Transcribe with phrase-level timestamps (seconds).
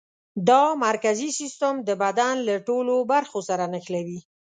[0.49, 4.19] دا مرکزي عصبي سیستم د بدن له ټولو برخو سره نښلوي.